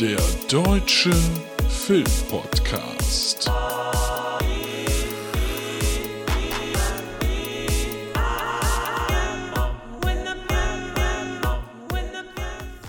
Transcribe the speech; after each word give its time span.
Der 0.00 0.20
Deutsche 0.48 1.10
Filmpodcast. 1.68 3.50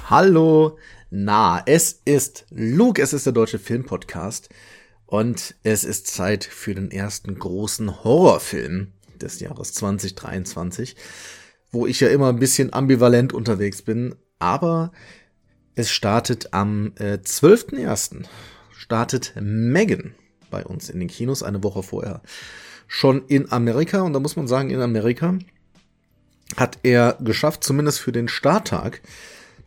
Hallo, 0.07 0.77
na, 1.09 1.63
es 1.65 1.99
ist 2.05 2.45
Luke, 2.51 3.01
es 3.01 3.13
ist 3.13 3.25
der 3.25 3.33
Deutsche 3.33 3.57
Filmpodcast 3.57 4.49
und 5.07 5.55
es 5.63 5.83
ist 5.83 6.05
Zeit 6.05 6.43
für 6.43 6.75
den 6.75 6.91
ersten 6.91 7.39
großen 7.39 8.03
Horrorfilm 8.03 8.91
des 9.19 9.39
Jahres 9.39 9.73
2023, 9.73 10.95
wo 11.71 11.87
ich 11.87 12.01
ja 12.01 12.09
immer 12.09 12.29
ein 12.29 12.37
bisschen 12.37 12.71
ambivalent 12.71 13.33
unterwegs 13.33 13.81
bin, 13.81 14.13
aber 14.37 14.91
es 15.79 15.91
startet 15.91 16.53
am 16.53 16.91
äh, 16.99 17.19
12.01. 17.23 18.25
startet 18.75 19.33
Megan 19.39 20.13
bei 20.51 20.65
uns 20.65 20.89
in 20.89 20.99
den 20.99 21.07
Kinos 21.07 21.41
eine 21.41 21.63
Woche 21.63 21.83
vorher. 21.83 22.21
Schon 22.89 23.25
in 23.27 23.49
Amerika 23.49 24.01
und 24.01 24.11
da 24.11 24.19
muss 24.19 24.35
man 24.35 24.49
sagen, 24.49 24.71
in 24.71 24.81
Amerika 24.81 25.39
hat 26.57 26.79
er 26.83 27.17
geschafft, 27.21 27.63
zumindest 27.63 28.01
für 28.01 28.11
den 28.11 28.27
Starttag, 28.27 28.99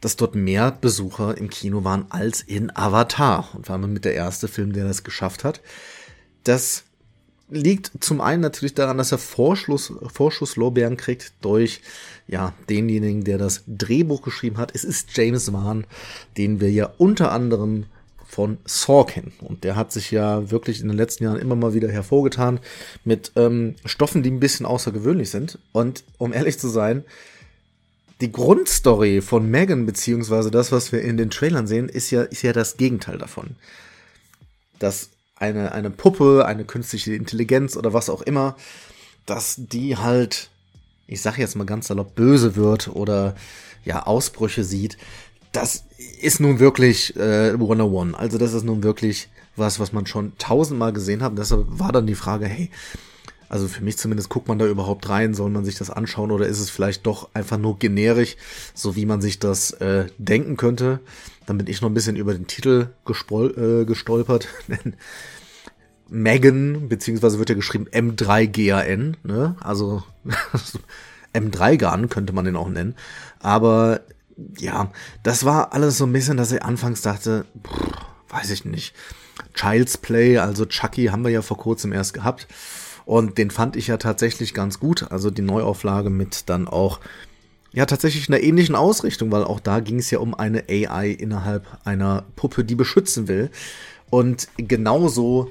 dass 0.02 0.16
dort 0.16 0.34
mehr 0.34 0.70
Besucher 0.70 1.38
im 1.38 1.48
Kino 1.48 1.82
waren 1.82 2.04
als 2.10 2.42
in 2.42 2.76
Avatar. 2.76 3.48
Und 3.54 3.70
war 3.70 3.78
mit 3.78 4.04
der 4.04 4.14
erste 4.14 4.48
Film, 4.48 4.74
der 4.74 4.84
das 4.84 5.04
geschafft 5.04 5.44
hat. 5.44 5.62
Das 6.44 6.84
liegt 7.52 7.92
zum 8.00 8.20
einen 8.20 8.42
natürlich 8.42 8.74
daran, 8.74 8.98
dass 8.98 9.12
er 9.12 9.18
Vorschuss, 9.18 9.92
Vorschusslorbeeren 10.12 10.96
kriegt 10.96 11.32
durch 11.42 11.80
ja 12.26 12.54
denjenigen, 12.68 13.24
der 13.24 13.38
das 13.38 13.62
Drehbuch 13.66 14.22
geschrieben 14.22 14.58
hat. 14.58 14.74
Es 14.74 14.84
ist 14.84 15.16
James 15.16 15.52
Wan, 15.52 15.84
den 16.36 16.60
wir 16.60 16.70
ja 16.70 16.92
unter 16.98 17.30
anderem 17.32 17.84
von 18.26 18.56
Saw 18.64 19.04
kennen. 19.04 19.32
Und 19.40 19.62
der 19.62 19.76
hat 19.76 19.92
sich 19.92 20.10
ja 20.10 20.50
wirklich 20.50 20.80
in 20.80 20.88
den 20.88 20.96
letzten 20.96 21.24
Jahren 21.24 21.38
immer 21.38 21.54
mal 21.54 21.74
wieder 21.74 21.90
hervorgetan 21.90 22.60
mit 23.04 23.32
ähm, 23.36 23.74
Stoffen, 23.84 24.22
die 24.22 24.30
ein 24.30 24.40
bisschen 24.40 24.64
außergewöhnlich 24.64 25.28
sind. 25.28 25.58
Und 25.72 26.04
um 26.16 26.32
ehrlich 26.32 26.58
zu 26.58 26.68
sein, 26.68 27.04
die 28.22 28.32
Grundstory 28.32 29.20
von 29.20 29.50
Megan, 29.50 29.84
beziehungsweise 29.84 30.50
das, 30.50 30.72
was 30.72 30.92
wir 30.92 31.02
in 31.02 31.18
den 31.18 31.28
Trailern 31.28 31.66
sehen, 31.66 31.90
ist 31.90 32.10
ja, 32.10 32.22
ist 32.22 32.42
ja 32.42 32.54
das 32.54 32.78
Gegenteil 32.78 33.18
davon. 33.18 33.56
Dass 34.78 35.10
eine, 35.36 35.72
eine 35.72 35.90
Puppe, 35.90 36.44
eine 36.46 36.64
künstliche 36.64 37.14
Intelligenz 37.14 37.76
oder 37.76 37.92
was 37.92 38.10
auch 38.10 38.22
immer, 38.22 38.56
dass 39.26 39.56
die 39.58 39.96
halt, 39.96 40.50
ich 41.06 41.22
sag 41.22 41.38
jetzt 41.38 41.56
mal 41.56 41.64
ganz 41.64 41.88
salopp, 41.88 42.14
böse 42.14 42.56
wird 42.56 42.88
oder 42.88 43.34
ja, 43.84 44.04
Ausbrüche 44.04 44.64
sieht, 44.64 44.98
das 45.52 45.84
ist 46.20 46.40
nun 46.40 46.58
wirklich 46.58 47.16
äh, 47.16 47.50
101. 47.50 48.14
Also 48.14 48.38
das 48.38 48.54
ist 48.54 48.64
nun 48.64 48.82
wirklich 48.82 49.28
was, 49.56 49.80
was 49.80 49.92
man 49.92 50.06
schon 50.06 50.32
tausendmal 50.38 50.92
gesehen 50.92 51.22
hat. 51.22 51.36
Deshalb 51.36 51.66
war 51.68 51.92
dann 51.92 52.06
die 52.06 52.14
Frage, 52.14 52.46
hey, 52.46 52.70
also 53.52 53.68
für 53.68 53.84
mich 53.84 53.98
zumindest, 53.98 54.30
guckt 54.30 54.48
man 54.48 54.58
da 54.58 54.66
überhaupt 54.66 55.10
rein? 55.10 55.34
Soll 55.34 55.50
man 55.50 55.62
sich 55.62 55.76
das 55.76 55.90
anschauen 55.90 56.30
oder 56.30 56.46
ist 56.46 56.58
es 56.58 56.70
vielleicht 56.70 57.04
doch 57.06 57.28
einfach 57.34 57.58
nur 57.58 57.78
generisch, 57.78 58.36
so 58.72 58.96
wie 58.96 59.04
man 59.04 59.20
sich 59.20 59.40
das 59.40 59.72
äh, 59.72 60.06
denken 60.16 60.56
könnte? 60.56 61.00
Dann 61.44 61.58
bin 61.58 61.66
ich 61.66 61.82
noch 61.82 61.90
ein 61.90 61.94
bisschen 61.94 62.16
über 62.16 62.32
den 62.32 62.46
Titel 62.46 62.88
äh, 63.06 63.84
gestolpert. 63.84 64.48
Megan, 66.08 66.88
beziehungsweise 66.88 67.38
wird 67.38 67.50
ja 67.50 67.54
geschrieben 67.54 67.88
M3GAN, 67.90 69.16
ne? 69.22 69.56
Also 69.60 70.02
M3GAN 71.34 72.08
könnte 72.08 72.32
man 72.32 72.46
den 72.46 72.56
auch 72.56 72.70
nennen. 72.70 72.94
Aber 73.38 74.00
ja, 74.56 74.90
das 75.22 75.44
war 75.44 75.74
alles 75.74 75.98
so 75.98 76.06
ein 76.06 76.12
bisschen, 76.14 76.38
dass 76.38 76.52
ich 76.52 76.62
anfangs 76.62 77.02
dachte, 77.02 77.44
pff, 77.66 77.92
weiß 78.30 78.50
ich 78.50 78.64
nicht. 78.64 78.94
Child's 79.52 79.98
Play, 79.98 80.38
also 80.38 80.64
Chucky 80.64 81.06
haben 81.06 81.22
wir 81.22 81.30
ja 81.30 81.42
vor 81.42 81.58
kurzem 81.58 81.92
erst 81.92 82.14
gehabt. 82.14 82.46
Und 83.04 83.38
den 83.38 83.50
fand 83.50 83.76
ich 83.76 83.88
ja 83.88 83.96
tatsächlich 83.96 84.54
ganz 84.54 84.78
gut. 84.78 85.10
Also 85.10 85.30
die 85.30 85.42
Neuauflage 85.42 86.10
mit 86.10 86.48
dann 86.48 86.68
auch, 86.68 87.00
ja, 87.72 87.86
tatsächlich 87.86 88.28
einer 88.28 88.42
ähnlichen 88.42 88.74
Ausrichtung, 88.74 89.30
weil 89.32 89.44
auch 89.44 89.60
da 89.60 89.80
ging 89.80 89.98
es 89.98 90.10
ja 90.10 90.18
um 90.18 90.34
eine 90.34 90.64
AI 90.68 91.08
innerhalb 91.10 91.66
einer 91.84 92.24
Puppe, 92.36 92.64
die 92.64 92.74
beschützen 92.74 93.28
will. 93.28 93.50
Und 94.10 94.48
genauso 94.56 95.48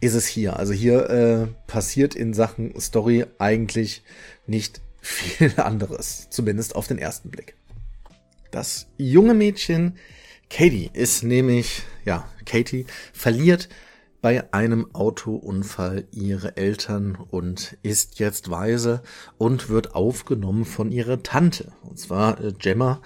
ist 0.00 0.14
es 0.14 0.26
hier. 0.26 0.56
Also 0.58 0.72
hier 0.72 1.10
äh, 1.10 1.46
passiert 1.66 2.14
in 2.14 2.34
Sachen 2.34 2.78
Story 2.80 3.26
eigentlich 3.38 4.02
nicht 4.46 4.80
viel 5.00 5.52
anderes. 5.56 6.28
Zumindest 6.30 6.76
auf 6.76 6.86
den 6.86 6.98
ersten 6.98 7.30
Blick. 7.30 7.56
Das 8.50 8.86
junge 8.96 9.34
Mädchen 9.34 9.96
Katie 10.48 10.90
ist 10.92 11.24
nämlich, 11.24 11.82
ja, 12.04 12.28
Katie 12.46 12.86
verliert 13.12 13.68
bei 14.24 14.54
einem 14.54 14.94
Autounfall 14.94 16.08
ihre 16.10 16.56
Eltern 16.56 17.14
und 17.14 17.76
ist 17.82 18.18
jetzt 18.20 18.48
weise 18.48 19.02
und 19.36 19.68
wird 19.68 19.94
aufgenommen 19.94 20.64
von 20.64 20.90
ihrer 20.90 21.22
Tante. 21.22 21.72
Und 21.82 21.98
zwar 21.98 22.40
äh, 22.40 22.54
Gemma, 22.58 23.02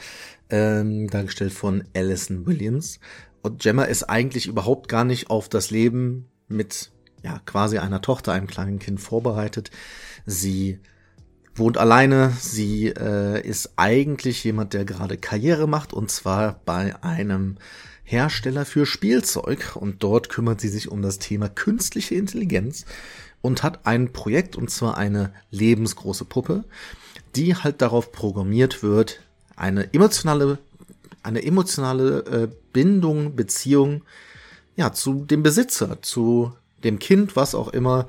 ähm, 0.49 1.09
dargestellt 1.09 1.53
von 1.53 1.83
Alison 1.93 2.47
Williams. 2.47 3.01
Und 3.43 3.61
Gemma 3.61 3.83
ist 3.83 4.05
eigentlich 4.05 4.47
überhaupt 4.47 4.89
gar 4.89 5.03
nicht 5.03 5.29
auf 5.29 5.49
das 5.49 5.73
Leben 5.73 6.29
mit 6.47 6.93
ja 7.25 7.41
quasi 7.47 7.79
einer 7.79 8.01
Tochter, 8.01 8.33
einem 8.33 8.47
kleinen 8.47 8.79
Kind 8.79 9.01
vorbereitet. 9.01 9.73
Sie 10.25 10.79
wohnt 11.57 11.79
alleine. 11.79 12.33
Sie 12.39 12.91
äh, 12.91 13.45
ist 13.45 13.73
eigentlich 13.75 14.45
jemand, 14.45 14.73
der 14.73 14.85
gerade 14.85 15.17
Karriere 15.17 15.67
macht 15.67 15.93
und 15.93 16.13
zwar 16.13 16.61
bei 16.65 16.95
einem 17.03 17.59
Hersteller 18.11 18.65
für 18.65 18.87
Spielzeug 18.87 19.77
und 19.77 20.03
dort 20.03 20.31
kümmert 20.31 20.63
sie 20.63 20.69
sich 20.69 20.91
um 20.91 21.03
das 21.03 21.19
Thema 21.19 21.51
künstliche 21.51 22.15
Intelligenz 22.15 22.87
und 23.43 23.63
hat 23.63 23.87
ein 23.87 24.15
Projekt 24.15 24.57
und 24.57 24.71
zwar 24.71 24.97
eine 24.97 25.31
lebensgroße 25.51 26.25
Puppe, 26.25 26.65
die 27.37 27.55
halt 27.55 27.83
darauf 27.83 28.11
programmiert 28.11 28.83
wird, 28.83 29.21
eine 29.57 29.93
emotionale 29.93 30.59
eine 31.23 31.45
emotionale 31.45 32.25
äh, 32.25 32.49
Bindung, 32.73 33.37
Beziehung 33.37 34.03
ja 34.77 34.93
zu 34.95 35.27
dem 35.27 35.43
Besitzer, 35.43 36.01
zu 36.01 36.53
dem 36.85 36.99
Kind, 36.99 37.37
was 37.37 37.55
auch 37.55 37.69
immer, 37.69 38.07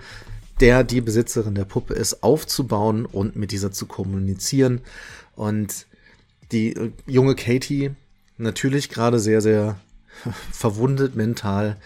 der 0.61 0.85
die 0.85 1.01
Besitzerin 1.01 1.55
der 1.55 1.65
Puppe 1.65 1.93
ist, 1.93 2.23
aufzubauen 2.23 3.05
und 3.05 3.35
mit 3.35 3.51
dieser 3.51 3.73
zu 3.73 3.87
kommunizieren. 3.87 4.79
Und 5.35 5.87
die 6.53 6.73
äh, 6.73 6.91
junge 7.05 7.35
Katie, 7.35 7.91
natürlich 8.37 8.87
gerade 8.87 9.19
sehr, 9.19 9.41
sehr 9.41 9.77
verwundet 10.51 11.15
mental, 11.15 11.77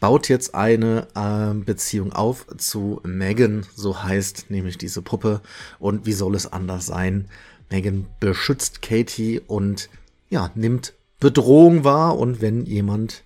baut 0.00 0.28
jetzt 0.28 0.54
eine 0.54 1.06
äh, 1.14 1.54
Beziehung 1.54 2.12
auf 2.12 2.46
zu 2.56 3.00
Megan, 3.04 3.66
so 3.74 4.02
heißt 4.02 4.50
nämlich 4.50 4.78
diese 4.78 5.02
Puppe. 5.02 5.40
Und 5.78 6.06
wie 6.06 6.12
soll 6.12 6.34
es 6.34 6.50
anders 6.50 6.86
sein? 6.86 7.28
Megan 7.70 8.06
beschützt 8.18 8.82
Katie 8.82 9.40
und 9.46 9.88
ja, 10.28 10.50
nimmt 10.54 10.94
Bedrohung 11.20 11.84
wahr. 11.84 12.18
Und 12.18 12.40
wenn 12.40 12.64
jemand 12.64 13.22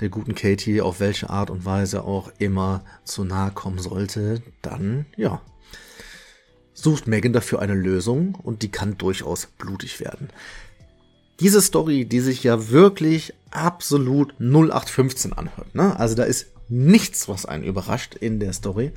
der 0.00 0.10
guten 0.10 0.34
Katie 0.34 0.80
auf 0.80 1.00
welche 1.00 1.30
Art 1.30 1.50
und 1.50 1.64
Weise 1.64 2.04
auch 2.04 2.30
immer 2.38 2.84
zu 3.04 3.24
nahe 3.24 3.50
kommen 3.50 3.78
sollte, 3.78 4.42
dann 4.62 5.06
ja, 5.16 5.40
sucht 6.72 7.06
Megan 7.06 7.32
dafür 7.32 7.60
eine 7.60 7.74
Lösung 7.74 8.34
und 8.34 8.62
die 8.62 8.70
kann 8.70 8.96
durchaus 8.98 9.46
blutig 9.46 10.00
werden. 10.00 10.28
Diese 11.40 11.62
Story, 11.62 12.04
die 12.04 12.20
sich 12.20 12.44
ja 12.44 12.70
wirklich 12.70 13.34
absolut 13.50 14.34
0815 14.38 15.32
anhört. 15.32 15.74
Ne? 15.74 15.98
Also 15.98 16.14
da 16.14 16.24
ist 16.24 16.46
nichts, 16.68 17.28
was 17.28 17.46
einen 17.46 17.64
überrascht 17.64 18.14
in 18.14 18.40
der 18.40 18.52
Story. 18.52 18.92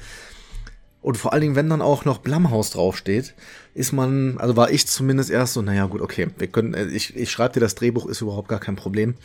Und 1.02 1.18
vor 1.18 1.34
allen 1.34 1.42
Dingen, 1.42 1.56
wenn 1.56 1.70
dann 1.70 1.82
auch 1.82 2.06
noch 2.06 2.20
Blumhaus 2.20 2.72
draufsteht, 2.72 3.34
ist 3.74 3.92
man, 3.92 4.38
also 4.38 4.56
war 4.56 4.72
ich 4.72 4.88
zumindest 4.88 5.30
erst 5.30 5.54
so, 5.54 5.62
naja 5.62 5.86
gut, 5.86 6.02
okay, 6.02 6.28
wir 6.38 6.48
können, 6.48 6.74
äh, 6.74 6.86
ich, 6.86 7.16
ich 7.16 7.30
schreibe 7.30 7.56
dir 7.56 7.60
das 7.60 7.76
Drehbuch, 7.76 8.06
ist 8.06 8.22
überhaupt 8.22 8.48
gar 8.48 8.60
kein 8.60 8.78
Problem. 8.78 9.16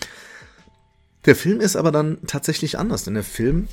Der 1.24 1.36
Film 1.36 1.60
ist 1.60 1.76
aber 1.76 1.92
dann 1.92 2.18
tatsächlich 2.26 2.78
anders, 2.78 3.04
denn 3.04 3.14
der 3.14 3.22
Film 3.22 3.68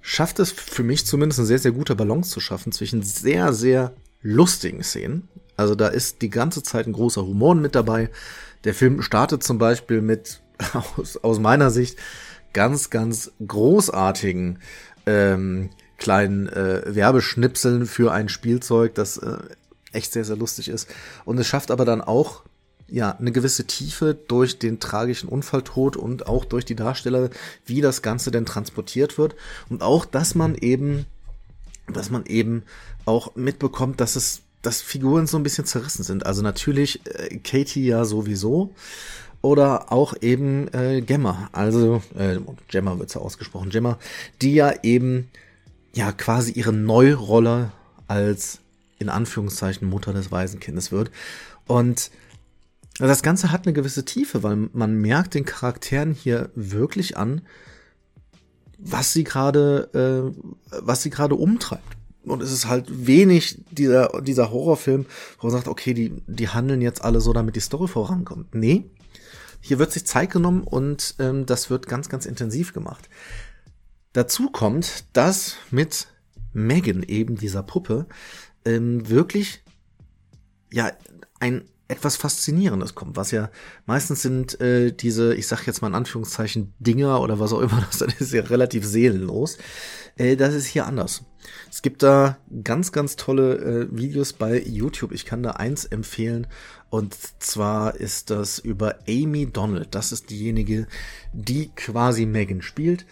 schafft 0.00 0.38
es 0.38 0.52
für 0.52 0.82
mich 0.82 1.06
zumindest 1.06 1.40
eine 1.40 1.46
sehr, 1.46 1.58
sehr 1.58 1.72
gute 1.72 1.96
Balance 1.96 2.30
zu 2.30 2.40
schaffen 2.40 2.72
zwischen 2.72 3.02
sehr, 3.02 3.52
sehr 3.52 3.94
lustigen 4.22 4.82
Szenen. 4.82 5.28
Also 5.60 5.74
da 5.74 5.88
ist 5.88 6.22
die 6.22 6.30
ganze 6.30 6.62
Zeit 6.62 6.86
ein 6.86 6.94
großer 6.94 7.20
Humor 7.20 7.54
mit 7.54 7.74
dabei. 7.74 8.08
Der 8.64 8.72
Film 8.72 9.02
startet 9.02 9.42
zum 9.42 9.58
Beispiel 9.58 10.00
mit 10.00 10.40
aus, 10.96 11.18
aus 11.18 11.38
meiner 11.38 11.70
Sicht 11.70 11.98
ganz, 12.54 12.88
ganz 12.88 13.30
großartigen 13.46 14.58
ähm, 15.04 15.68
kleinen 15.98 16.48
äh, 16.48 16.82
Werbeschnipseln 16.86 17.84
für 17.84 18.10
ein 18.10 18.30
Spielzeug, 18.30 18.94
das 18.94 19.18
äh, 19.18 19.36
echt 19.92 20.14
sehr, 20.14 20.24
sehr 20.24 20.36
lustig 20.36 20.68
ist. 20.68 20.88
Und 21.26 21.38
es 21.38 21.46
schafft 21.46 21.70
aber 21.70 21.84
dann 21.84 22.00
auch 22.00 22.42
ja 22.88 23.10
eine 23.10 23.30
gewisse 23.30 23.66
Tiefe 23.66 24.14
durch 24.14 24.58
den 24.58 24.80
tragischen 24.80 25.28
Unfalltod 25.28 25.98
und 25.98 26.26
auch 26.26 26.46
durch 26.46 26.64
die 26.64 26.74
Darsteller, 26.74 27.28
wie 27.66 27.82
das 27.82 28.00
Ganze 28.00 28.30
denn 28.30 28.46
transportiert 28.46 29.18
wird. 29.18 29.36
Und 29.68 29.82
auch, 29.82 30.06
dass 30.06 30.34
man 30.34 30.54
eben, 30.54 31.04
dass 31.86 32.08
man 32.08 32.24
eben 32.24 32.62
auch 33.04 33.36
mitbekommt, 33.36 34.00
dass 34.00 34.16
es 34.16 34.40
dass 34.62 34.82
Figuren 34.82 35.26
so 35.26 35.36
ein 35.36 35.42
bisschen 35.42 35.64
zerrissen 35.64 36.02
sind. 36.02 36.26
Also 36.26 36.42
natürlich 36.42 37.00
äh, 37.06 37.38
Katie 37.38 37.86
ja 37.86 38.04
sowieso, 38.04 38.74
oder 39.42 39.90
auch 39.90 40.14
eben 40.20 40.68
äh, 40.74 41.00
Gemma, 41.00 41.48
also 41.52 42.02
äh, 42.14 42.38
Gemma 42.68 42.98
wird 42.98 43.14
ja 43.14 43.20
ausgesprochen, 43.20 43.70
Gemma, 43.70 43.98
die 44.42 44.54
ja 44.54 44.72
eben 44.82 45.30
ja 45.94 46.12
quasi 46.12 46.52
ihre 46.52 46.72
Neurolle 46.72 47.72
als 48.06 48.60
in 48.98 49.08
Anführungszeichen 49.08 49.88
Mutter 49.88 50.12
des 50.12 50.30
Waisenkindes 50.30 50.92
wird. 50.92 51.10
Und 51.66 52.10
das 52.98 53.22
Ganze 53.22 53.50
hat 53.50 53.66
eine 53.66 53.72
gewisse 53.72 54.04
Tiefe, 54.04 54.42
weil 54.42 54.68
man 54.74 55.00
merkt 55.00 55.34
den 55.34 55.46
Charakteren 55.46 56.12
hier 56.12 56.50
wirklich 56.54 57.16
an, 57.16 57.40
was 58.78 59.14
sie 59.14 59.24
gerade, 59.24 60.34
äh, 60.34 60.80
was 60.82 61.02
sie 61.02 61.10
gerade 61.10 61.34
umtreibt. 61.34 61.96
Und 62.24 62.42
es 62.42 62.52
ist 62.52 62.68
halt 62.68 63.06
wenig 63.06 63.64
dieser, 63.70 64.20
dieser 64.20 64.50
Horrorfilm, 64.50 65.06
wo 65.38 65.46
man 65.46 65.56
sagt, 65.56 65.68
okay, 65.68 65.94
die, 65.94 66.22
die 66.26 66.48
handeln 66.48 66.82
jetzt 66.82 67.02
alle 67.02 67.20
so, 67.20 67.32
damit 67.32 67.56
die 67.56 67.60
Story 67.60 67.88
vorankommt. 67.88 68.54
Nee, 68.54 68.90
hier 69.60 69.78
wird 69.78 69.92
sich 69.92 70.06
Zeit 70.06 70.30
genommen 70.30 70.62
und 70.62 71.14
ähm, 71.18 71.46
das 71.46 71.70
wird 71.70 71.86
ganz, 71.86 72.08
ganz 72.08 72.26
intensiv 72.26 72.72
gemacht. 72.72 73.08
Dazu 74.12 74.50
kommt, 74.50 75.04
dass 75.12 75.56
mit 75.70 76.08
Megan, 76.52 77.02
eben 77.02 77.36
dieser 77.36 77.62
Puppe, 77.62 78.06
ähm, 78.64 79.08
wirklich 79.08 79.62
ja 80.72 80.90
ein 81.38 81.64
etwas 81.90 82.16
Faszinierendes 82.16 82.94
kommt, 82.94 83.16
was 83.16 83.30
ja 83.32 83.50
meistens 83.84 84.22
sind 84.22 84.60
äh, 84.60 84.92
diese, 84.92 85.34
ich 85.34 85.46
sag 85.46 85.66
jetzt 85.66 85.82
mal 85.82 85.88
in 85.88 85.94
Anführungszeichen, 85.94 86.72
Dinger 86.78 87.20
oder 87.20 87.38
was 87.40 87.52
auch 87.52 87.60
immer 87.60 87.84
das 87.90 87.98
dann 87.98 88.12
ist, 88.18 88.32
ja 88.32 88.42
relativ 88.42 88.84
seelenlos. 88.84 89.58
Äh, 90.16 90.36
das 90.36 90.54
ist 90.54 90.66
hier 90.66 90.86
anders. 90.86 91.24
Es 91.70 91.82
gibt 91.82 92.02
da 92.02 92.38
ganz, 92.62 92.92
ganz 92.92 93.16
tolle 93.16 93.56
äh, 93.56 93.88
Videos 93.90 94.32
bei 94.32 94.60
YouTube. 94.60 95.12
Ich 95.12 95.24
kann 95.24 95.42
da 95.42 95.52
eins 95.52 95.84
empfehlen. 95.84 96.46
Und 96.90 97.16
zwar 97.40 97.96
ist 97.96 98.30
das 98.30 98.58
über 98.58 98.98
Amy 99.08 99.46
Donald. 99.46 99.94
Das 99.94 100.12
ist 100.12 100.30
diejenige, 100.30 100.86
die 101.32 101.70
quasi 101.74 102.26
Megan 102.26 102.62
spielt. 102.62 103.06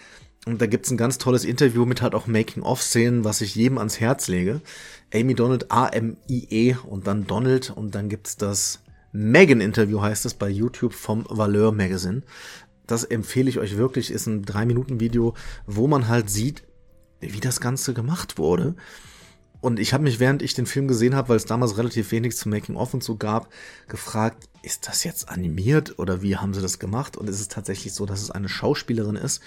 Und 0.47 0.63
da 0.63 0.67
gibt's 0.67 0.91
ein 0.91 0.97
ganz 0.97 1.19
tolles 1.19 1.45
Interview 1.45 1.85
mit 1.85 2.01
halt 2.01 2.15
auch 2.15 2.27
Making-of-Szenen, 2.27 3.25
was 3.25 3.41
ich 3.41 3.55
jedem 3.55 3.79
ans 3.79 4.01
Herz 4.01 4.29
lege. 4.29 4.61
Amy 5.13 5.35
Donald, 5.35 5.71
A-M-I-E 5.71 6.77
und 6.87 7.07
dann 7.07 7.27
Donald 7.27 7.71
und 7.71 7.95
dann 7.95 8.09
gibt's 8.09 8.37
das 8.37 8.81
Megan-Interview 9.13 10.03
heißt 10.03 10.27
es 10.27 10.35
bei 10.35 10.49
YouTube 10.49 10.93
vom 10.93 11.25
Valeur 11.29 11.73
Magazine. 11.73 12.23
Das 12.87 13.05
empfehle 13.05 13.49
ich 13.49 13.59
euch 13.59 13.77
wirklich, 13.77 14.11
ist 14.11 14.27
ein 14.27 14.45
3-Minuten-Video, 14.45 15.35
wo 15.67 15.87
man 15.87 16.09
halt 16.09 16.31
sieht, 16.31 16.63
wie 17.21 17.41
das 17.41 17.61
Ganze 17.61 17.95
gemacht 17.95 18.39
wurde. 18.39 18.75
Und 19.61 19.81
ich 19.81 19.93
habe 19.93 20.05
mich, 20.05 20.21
während 20.21 20.41
ich 20.41 20.55
den 20.55 20.67
Film 20.67 20.87
gesehen 20.87 21.17
habe, 21.17 21.31
weil 21.31 21.37
es 21.37 21.45
damals 21.45 21.77
relativ 21.77 22.13
wenig 22.13 22.37
zum 22.37 22.51
Making-of 22.51 22.95
und 22.95 23.03
so 23.03 23.17
gab, 23.17 23.53
gefragt, 23.89 24.49
ist 24.63 24.87
das 24.87 25.05
jetzt 25.05 25.29
animiert 25.29 25.99
oder 25.99 26.23
wie 26.23 26.37
haben 26.37 26.55
sie 26.55 26.63
das 26.63 26.79
gemacht? 26.79 27.17
Und 27.17 27.29
ist 27.29 27.41
es 27.41 27.49
tatsächlich 27.49 27.93
so, 27.93 28.07
dass 28.07 28.23
es 28.23 28.31
eine 28.31 28.49
Schauspielerin 28.49 29.17
ist, 29.17 29.43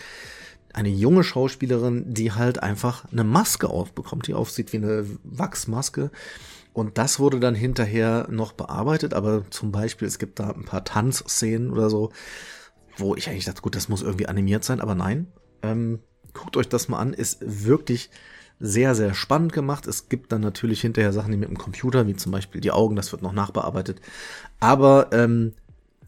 eine 0.73 0.89
junge 0.89 1.23
Schauspielerin, 1.23 2.13
die 2.13 2.31
halt 2.31 2.61
einfach 2.61 3.05
eine 3.11 3.23
Maske 3.23 3.69
aufbekommt, 3.69 4.27
die 4.27 4.33
aufsieht 4.33 4.73
wie 4.73 4.77
eine 4.77 5.05
Wachsmaske. 5.23 6.11
Und 6.73 6.97
das 6.97 7.19
wurde 7.19 7.39
dann 7.39 7.55
hinterher 7.55 8.27
noch 8.29 8.53
bearbeitet, 8.53 9.13
aber 9.13 9.43
zum 9.49 9.71
Beispiel, 9.71 10.07
es 10.07 10.19
gibt 10.19 10.39
da 10.39 10.51
ein 10.51 10.65
paar 10.65 10.85
Tanzszenen 10.85 11.71
oder 11.71 11.89
so, 11.89 12.11
wo 12.97 13.15
ich 13.15 13.29
eigentlich 13.29 13.45
dachte, 13.45 13.61
gut, 13.61 13.75
das 13.75 13.89
muss 13.89 14.01
irgendwie 14.01 14.27
animiert 14.27 14.63
sein, 14.63 14.79
aber 14.79 14.95
nein. 14.95 15.27
Ähm, 15.63 15.99
guckt 16.33 16.55
euch 16.55 16.69
das 16.69 16.87
mal 16.87 16.99
an, 16.99 17.13
ist 17.13 17.39
wirklich 17.41 18.09
sehr, 18.59 18.95
sehr 18.95 19.13
spannend 19.13 19.53
gemacht. 19.53 19.87
Es 19.87 20.07
gibt 20.07 20.31
dann 20.31 20.41
natürlich 20.41 20.81
hinterher 20.81 21.11
Sachen, 21.11 21.31
die 21.31 21.37
mit 21.37 21.49
dem 21.49 21.57
Computer, 21.57 22.07
wie 22.07 22.15
zum 22.15 22.31
Beispiel 22.31 22.61
die 22.61 22.71
Augen, 22.71 22.95
das 22.95 23.11
wird 23.11 23.21
noch 23.21 23.33
nachbearbeitet. 23.33 23.99
Aber 24.59 25.09
ähm, 25.11 25.53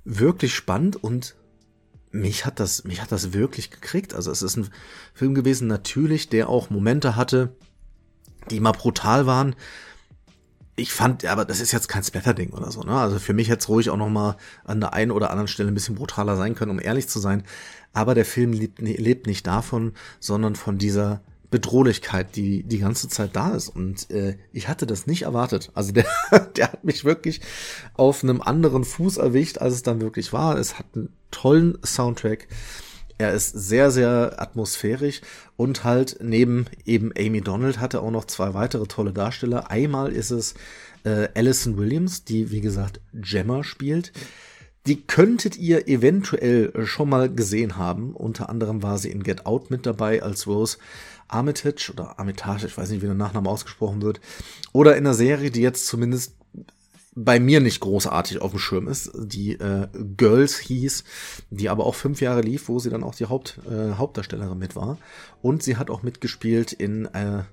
wirklich 0.06 0.54
spannend 0.54 1.04
und 1.04 1.36
mich 2.14 2.46
hat 2.46 2.60
das, 2.60 2.84
mich 2.84 3.02
hat 3.02 3.12
das 3.12 3.34
wirklich 3.34 3.72
gekriegt. 3.72 4.14
Also 4.14 4.32
es 4.32 4.42
ist 4.42 4.56
ein 4.56 4.70
Film 5.14 5.34
gewesen, 5.34 5.68
natürlich, 5.68 6.30
der 6.30 6.48
auch 6.48 6.70
Momente 6.70 7.16
hatte, 7.16 7.56
die 8.50 8.60
mal 8.60 8.72
brutal 8.72 9.26
waren. 9.26 9.56
Ich 10.76 10.94
fand, 10.94 11.26
aber 11.26 11.44
das 11.44 11.60
ist 11.60 11.72
jetzt 11.72 11.88
kein 11.88 12.04
Splatter-Ding 12.04 12.52
oder 12.52 12.72
so, 12.72 12.82
ne? 12.82 12.94
Also 12.94 13.20
für 13.20 13.34
mich 13.34 13.50
hätte 13.50 13.60
es 13.60 13.70
ruhig 13.70 13.90
auch 13.90 13.98
noch 13.98 14.10
mal 14.10 14.38
an 14.64 14.80
der 14.80 14.94
einen 14.94 15.12
oder 15.12 15.30
anderen 15.30 15.48
Stelle 15.48 15.70
ein 15.70 15.76
bisschen 15.76 15.96
brutaler 15.96 16.36
sein 16.36 16.56
können, 16.56 16.72
um 16.72 16.80
ehrlich 16.80 17.08
zu 17.10 17.20
sein. 17.20 17.44
Aber 17.94 18.16
der 18.16 18.26
Film 18.26 18.54
lebt, 18.54 18.80
lebt 18.80 19.28
nicht 19.28 19.46
davon, 19.46 19.94
sondern 20.20 20.56
von 20.56 20.78
dieser 20.78 21.22
Bedrohlichkeit, 21.54 22.36
die 22.36 22.64
die 22.64 22.80
ganze 22.80 23.08
Zeit 23.10 23.36
da 23.36 23.52
ist. 23.52 23.70
Und 23.70 24.10
äh, 24.10 24.38
ich 24.52 24.68
hatte 24.68 24.88
das 24.88 25.06
nicht 25.06 25.22
erwartet. 25.22 25.70
Also 25.76 25.92
der, 25.92 26.08
der 26.58 26.72
hat 26.72 26.84
mich 26.84 27.06
wirklich 27.06 27.42
auf 27.94 28.24
einem 28.24 28.42
anderen 28.42 28.84
Fuß 28.84 29.18
erwischt, 29.18 29.60
als 29.60 29.76
es 29.76 29.84
dann 29.84 30.02
wirklich 30.02 30.34
war. 30.34 30.58
Es 30.58 30.80
hat 30.80 30.88
einen 30.96 31.14
tollen 31.30 31.78
Soundtrack. 31.86 32.48
Er 33.20 33.34
ist 33.34 33.52
sehr, 33.52 33.92
sehr 33.92 34.42
atmosphärisch 34.42 35.22
und 35.56 35.84
halt 35.84 36.18
neben 36.22 36.66
eben 36.86 37.12
Amy 37.16 37.42
Donald 37.42 37.80
hat 37.80 37.94
er 37.94 38.02
auch 38.02 38.10
noch 38.10 38.26
zwei 38.26 38.56
weitere 38.56 38.88
tolle 38.88 39.14
Darsteller. 39.14 39.70
Einmal 39.70 40.12
ist 40.12 40.32
es 40.32 40.56
äh, 41.04 41.28
Alison 41.36 41.78
Williams, 41.78 42.24
die 42.24 42.50
wie 42.50 42.62
gesagt 42.62 43.00
Gemma 43.14 43.64
spielt. 43.64 44.12
Die 44.88 45.02
könntet 45.02 45.56
ihr 45.56 45.88
eventuell 45.88 46.86
schon 46.88 47.10
mal 47.10 47.34
gesehen 47.34 47.78
haben. 47.78 48.16
Unter 48.16 48.50
anderem 48.50 48.82
war 48.82 48.98
sie 48.98 49.12
in 49.12 49.22
Get 49.22 49.46
Out 49.46 49.70
mit 49.70 49.86
dabei 49.86 50.24
als 50.24 50.48
Rose. 50.48 50.78
Armitage 51.28 51.92
oder 51.94 52.20
Armitage, 52.20 52.68
ich 52.68 52.78
weiß 52.78 52.90
nicht, 52.90 53.02
wie 53.02 53.08
der 53.08 53.16
Nachname 53.16 53.50
ausgesprochen 53.50 54.02
wird, 54.02 54.22
oder 54.72 54.96
in 54.98 55.06
einer 55.06 55.14
Serie, 55.14 55.52
die 55.52 55.62
jetzt 55.62 55.88
zumindest 55.88 56.36
bei 57.16 57.40
mir 57.40 57.60
nicht 57.60 57.80
großartig 57.80 58.42
auf 58.42 58.52
dem 58.52 58.60
Schirm 58.60 58.88
ist, 58.88 59.12
die 59.16 59.54
äh, 59.54 59.88
Girls 60.18 60.58
hieß, 60.58 61.04
die 61.52 61.70
aber 61.70 61.86
auch 61.86 61.96
fünf 61.96 62.22
Jahre 62.22 62.42
lief, 62.42 62.70
wo 62.70 62.80
sie 62.80 62.90
dann 62.90 63.04
auch 63.04 63.16
die 63.16 63.28
Haupt, 63.28 63.60
äh, 63.70 63.94
Hauptdarstellerin 63.94 64.58
mit 64.58 64.76
war. 64.76 64.98
Und 65.42 65.62
sie 65.62 65.78
hat 65.78 65.90
auch 65.90 66.02
mitgespielt 66.02 66.74
in, 66.74 67.06
äh, 67.14 67.44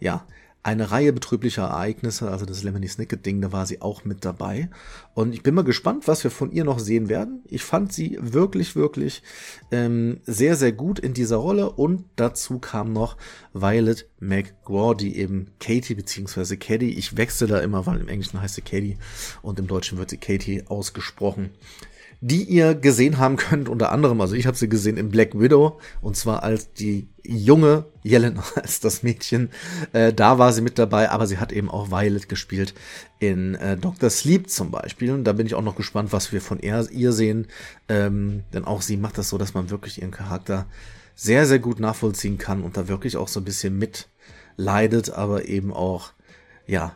ja, 0.00 0.26
eine 0.64 0.90
Reihe 0.90 1.12
betrüblicher 1.12 1.64
Ereignisse, 1.64 2.30
also 2.30 2.46
das 2.46 2.62
Lemony 2.62 2.88
Snicket 2.88 3.24
Ding, 3.26 3.42
da 3.42 3.52
war 3.52 3.66
sie 3.66 3.82
auch 3.82 4.04
mit 4.06 4.24
dabei. 4.24 4.70
Und 5.12 5.34
ich 5.34 5.42
bin 5.42 5.54
mal 5.54 5.62
gespannt, 5.62 6.08
was 6.08 6.24
wir 6.24 6.30
von 6.30 6.50
ihr 6.50 6.64
noch 6.64 6.78
sehen 6.78 7.10
werden. 7.10 7.42
Ich 7.46 7.62
fand 7.62 7.92
sie 7.92 8.18
wirklich, 8.18 8.74
wirklich 8.74 9.22
ähm, 9.70 10.20
sehr, 10.24 10.56
sehr 10.56 10.72
gut 10.72 10.98
in 10.98 11.12
dieser 11.12 11.36
Rolle. 11.36 11.70
Und 11.70 12.06
dazu 12.16 12.58
kam 12.58 12.94
noch 12.94 13.18
Violet 13.52 14.08
McGraw, 14.20 14.94
die 14.94 15.18
eben 15.18 15.50
Katie 15.60 15.94
beziehungsweise 15.94 16.56
Caddy, 16.56 16.88
ich 16.94 17.18
wechsle 17.18 17.46
da 17.46 17.60
immer, 17.60 17.84
weil 17.84 18.00
im 18.00 18.08
Englischen 18.08 18.40
heißt 18.40 18.54
sie 18.54 18.62
Katie 18.62 18.96
und 19.42 19.58
im 19.58 19.66
Deutschen 19.66 19.98
wird 19.98 20.08
sie 20.08 20.16
Katie 20.16 20.64
ausgesprochen 20.66 21.50
die 22.26 22.44
ihr 22.44 22.74
gesehen 22.74 23.18
haben 23.18 23.36
könnt, 23.36 23.68
unter 23.68 23.92
anderem, 23.92 24.18
also 24.22 24.34
ich 24.34 24.46
habe 24.46 24.56
sie 24.56 24.70
gesehen 24.70 24.96
in 24.96 25.10
Black 25.10 25.38
Widow, 25.38 25.78
und 26.00 26.16
zwar 26.16 26.42
als 26.42 26.72
die 26.72 27.06
junge 27.22 27.84
Jelena, 28.02 28.42
als 28.54 28.80
das 28.80 29.02
Mädchen, 29.02 29.50
äh, 29.92 30.10
da 30.10 30.38
war 30.38 30.54
sie 30.54 30.62
mit 30.62 30.78
dabei, 30.78 31.10
aber 31.10 31.26
sie 31.26 31.36
hat 31.36 31.52
eben 31.52 31.68
auch 31.68 31.90
Violet 31.90 32.30
gespielt 32.30 32.72
in 33.18 33.56
äh, 33.56 33.76
Dr. 33.76 34.08
Sleep 34.08 34.48
zum 34.48 34.70
Beispiel, 34.70 35.12
und 35.12 35.24
da 35.24 35.34
bin 35.34 35.44
ich 35.44 35.54
auch 35.54 35.60
noch 35.60 35.76
gespannt, 35.76 36.14
was 36.14 36.32
wir 36.32 36.40
von 36.40 36.60
ihr, 36.60 36.88
ihr 36.90 37.12
sehen, 37.12 37.46
ähm, 37.90 38.44
denn 38.54 38.64
auch 38.64 38.80
sie 38.80 38.96
macht 38.96 39.18
das 39.18 39.28
so, 39.28 39.36
dass 39.36 39.52
man 39.52 39.68
wirklich 39.68 40.00
ihren 40.00 40.10
Charakter 40.10 40.64
sehr, 41.14 41.44
sehr 41.44 41.58
gut 41.58 41.78
nachvollziehen 41.78 42.38
kann 42.38 42.62
und 42.62 42.78
da 42.78 42.88
wirklich 42.88 43.18
auch 43.18 43.28
so 43.28 43.40
ein 43.40 43.44
bisschen 43.44 43.78
mitleidet, 43.78 45.10
aber 45.10 45.44
eben 45.44 45.74
auch, 45.74 46.12
ja, 46.66 46.94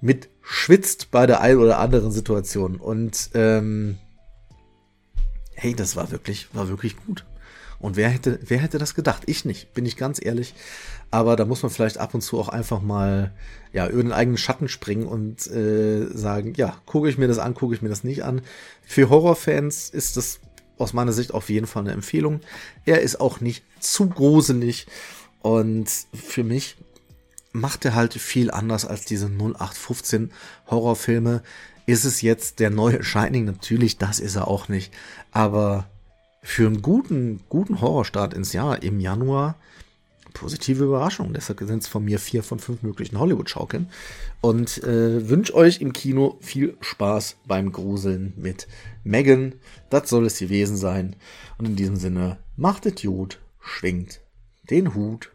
mitschwitzt 0.00 1.10
bei 1.10 1.26
der 1.26 1.40
einen 1.40 1.58
oder 1.58 1.80
anderen 1.80 2.12
Situation 2.12 2.76
und 2.76 3.30
ähm, 3.34 3.98
hey, 5.56 5.74
das 5.74 5.96
war 5.96 6.10
wirklich, 6.12 6.48
war 6.52 6.68
wirklich 6.68 6.96
gut. 7.04 7.24
Und 7.78 7.96
wer 7.96 8.08
hätte, 8.08 8.38
wer 8.42 8.58
hätte 8.58 8.78
das 8.78 8.94
gedacht? 8.94 9.24
Ich 9.26 9.44
nicht, 9.44 9.74
bin 9.74 9.84
ich 9.84 9.96
ganz 9.96 10.24
ehrlich. 10.24 10.54
Aber 11.10 11.36
da 11.36 11.44
muss 11.44 11.62
man 11.62 11.70
vielleicht 11.70 11.98
ab 11.98 12.14
und 12.14 12.20
zu 12.20 12.38
auch 12.38 12.48
einfach 12.48 12.80
mal 12.80 13.32
ja 13.72 13.86
über 13.88 14.02
den 14.02 14.12
eigenen 14.12 14.38
Schatten 14.38 14.68
springen 14.68 15.06
und 15.06 15.46
äh, 15.48 16.06
sagen, 16.12 16.54
ja, 16.56 16.76
gucke 16.86 17.08
ich 17.08 17.18
mir 17.18 17.28
das 17.28 17.38
an, 17.38 17.54
gucke 17.54 17.74
ich 17.74 17.82
mir 17.82 17.88
das 17.88 18.04
nicht 18.04 18.24
an. 18.24 18.42
Für 18.84 19.10
Horrorfans 19.10 19.90
ist 19.90 20.16
das 20.16 20.40
aus 20.78 20.92
meiner 20.92 21.12
Sicht 21.12 21.32
auf 21.32 21.48
jeden 21.48 21.66
Fall 21.66 21.82
eine 21.82 21.92
Empfehlung. 21.92 22.40
Er 22.84 23.02
ist 23.02 23.20
auch 23.20 23.40
nicht 23.40 23.64
zu 23.80 24.08
gruselig 24.08 24.86
und 25.42 25.88
für 26.12 26.44
mich 26.44 26.76
macht 27.52 27.84
er 27.84 27.94
halt 27.94 28.14
viel 28.14 28.50
anders 28.50 28.84
als 28.84 29.04
diese 29.04 29.26
0815 29.26 30.32
Horrorfilme, 30.70 31.42
ist 31.86 32.04
es 32.04 32.22
jetzt 32.22 32.60
der 32.60 32.70
neue 32.70 33.02
Shining? 33.02 33.44
Natürlich, 33.44 33.98
das 33.98 34.20
ist 34.20 34.36
er 34.36 34.48
auch 34.48 34.68
nicht. 34.68 34.92
Aber 35.32 35.86
für 36.42 36.66
einen 36.66 36.82
guten, 36.82 37.40
guten 37.48 37.80
Horrorstart 37.80 38.34
ins 38.34 38.52
Jahr 38.52 38.82
im 38.82 39.00
Januar 39.00 39.56
positive 40.36 40.84
Überraschung. 40.84 41.32
Deshalb 41.32 41.60
sind 41.60 41.82
es 41.82 41.88
von 41.88 42.04
mir 42.04 42.18
vier 42.18 42.42
von 42.42 42.58
fünf 42.58 42.82
möglichen 42.82 43.18
Hollywood-Schaukeln. 43.18 43.88
Und 44.42 44.82
äh, 44.84 45.28
wünsche 45.28 45.54
euch 45.54 45.80
im 45.80 45.92
Kino 45.94 46.36
viel 46.40 46.76
Spaß 46.80 47.36
beim 47.46 47.72
Gruseln 47.72 48.34
mit 48.36 48.68
Megan. 49.02 49.54
Das 49.88 50.10
soll 50.10 50.26
es 50.26 50.38
gewesen 50.38 50.76
sein. 50.76 51.16
Und 51.56 51.66
in 51.66 51.76
diesem 51.76 51.96
Sinne, 51.96 52.38
macht 52.56 52.84
es 52.84 53.02
gut, 53.02 53.38
schwingt 53.60 54.20
den 54.70 54.94
Hut. 54.94 55.30